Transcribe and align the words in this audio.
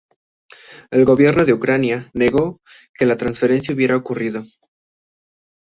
El 0.89 1.05
gobierno 1.05 1.45
de 1.45 1.53
Ucrania 1.53 2.09
negó 2.15 2.59
que 2.97 3.05
la 3.05 3.17
transferencia 3.17 3.71
hubiera 3.75 3.95
ocurrido. 3.95 4.41